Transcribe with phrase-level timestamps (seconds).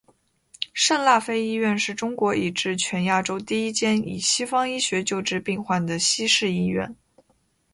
[0.73, 6.95] 圣辣非医院是中国以至全亚洲第一间以西方医学救治病患的西式医院。